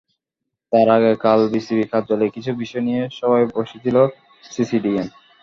তার 0.71 0.87
আগে 0.95 1.11
কাল 1.23 1.39
বিসিবি 1.53 1.85
কার্যালয়ে 1.91 2.33
কিছু 2.35 2.51
বিষয় 2.61 2.83
নিয়ে 2.87 3.03
সভায় 3.17 3.47
বসেছিল 3.55 3.97
সিসিডিএম। 4.43 5.07